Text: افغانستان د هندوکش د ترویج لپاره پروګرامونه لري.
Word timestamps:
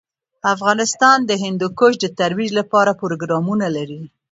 افغانستان 0.53 1.17
د 1.25 1.31
هندوکش 1.43 1.93
د 1.99 2.05
ترویج 2.19 2.51
لپاره 2.59 2.91
پروګرامونه 3.01 3.67
لري. 3.75 4.01